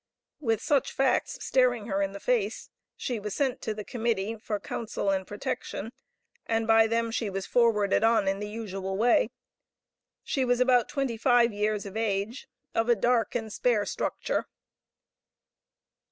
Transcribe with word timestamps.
With 0.39 0.63
such 0.63 0.93
facts 0.93 1.37
staring 1.45 1.85
her 1.85 2.01
in 2.01 2.11
the 2.11 2.19
face 2.19 2.71
she 2.97 3.19
was 3.19 3.35
sent 3.35 3.61
to 3.61 3.73
the 3.75 3.83
Committee 3.85 4.35
for 4.35 4.59
counsel 4.59 5.11
and 5.11 5.27
protection, 5.27 5.91
and 6.47 6.65
by 6.65 6.87
them 6.87 7.11
she 7.11 7.29
was 7.29 7.45
forwarded 7.45 8.03
on 8.03 8.27
in 8.27 8.39
the 8.39 8.49
usual 8.49 8.97
way. 8.97 9.29
She 10.23 10.43
was 10.43 10.59
about 10.59 10.89
twenty 10.89 11.17
five 11.17 11.53
years 11.53 11.85
of 11.85 11.95
age, 11.95 12.47
of 12.73 12.89
a 12.89 12.95
dark, 12.95 13.35
and 13.35 13.53
spare 13.53 13.85
structure. 13.85 14.45